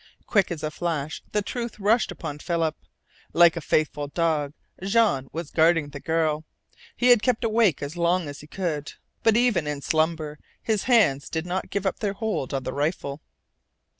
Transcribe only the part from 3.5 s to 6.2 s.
a faithful dog Jean was guarding the